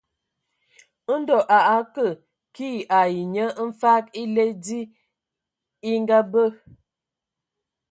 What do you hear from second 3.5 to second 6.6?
mfag èle dzi e ngabe.